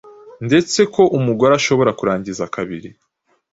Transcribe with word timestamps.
ndetse 0.47 0.79
ko 0.93 1.01
umugore 1.17 1.51
ashobora 1.59 1.91
kurangiza 1.99 2.43
kabiri 2.55 2.89